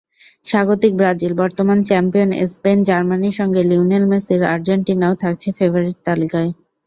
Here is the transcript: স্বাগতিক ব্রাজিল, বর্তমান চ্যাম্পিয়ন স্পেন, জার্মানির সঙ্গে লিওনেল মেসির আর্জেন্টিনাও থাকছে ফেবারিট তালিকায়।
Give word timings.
স্বাগতিক 0.45 0.93
ব্রাজিল, 0.95 1.33
বর্তমান 1.41 1.79
চ্যাম্পিয়ন 1.83 2.31
স্পেন, 2.53 2.77
জার্মানির 2.83 3.37
সঙ্গে 3.39 3.61
লিওনেল 3.63 4.03
মেসির 4.11 4.41
আর্জেন্টিনাও 4.53 5.13
থাকছে 5.23 5.49
ফেবারিট 5.57 5.97
তালিকায়। 6.07 6.51